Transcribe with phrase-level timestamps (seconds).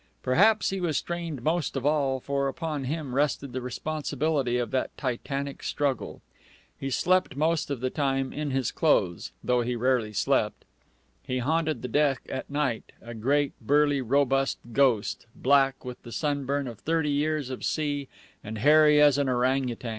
[0.23, 4.89] Perhaps he was strained most of all, for upon him rested the responsibility of that
[4.97, 6.23] titanic struggle.
[6.79, 10.65] He slept most of the time in his clothes, though he rarely slept.
[11.21, 16.67] He haunted the deck at night, a great, burly, robust ghost, black with the sunburn
[16.67, 18.07] of thirty years of sea
[18.43, 19.89] and hairy as an orang utan.